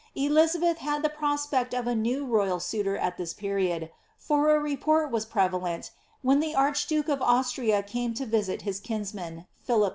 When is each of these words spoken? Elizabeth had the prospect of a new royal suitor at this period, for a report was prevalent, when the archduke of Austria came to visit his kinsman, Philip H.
Elizabeth 0.15 0.79
had 0.79 1.03
the 1.03 1.11
prospect 1.11 1.75
of 1.75 1.85
a 1.85 1.93
new 1.93 2.25
royal 2.25 2.59
suitor 2.59 2.97
at 2.97 3.17
this 3.17 3.35
period, 3.35 3.91
for 4.17 4.49
a 4.49 4.59
report 4.59 5.11
was 5.11 5.27
prevalent, 5.27 5.91
when 6.23 6.39
the 6.39 6.55
archduke 6.55 7.07
of 7.07 7.21
Austria 7.21 7.83
came 7.83 8.15
to 8.15 8.25
visit 8.25 8.63
his 8.63 8.79
kinsman, 8.79 9.45
Philip 9.63 9.89
H. 9.89 9.89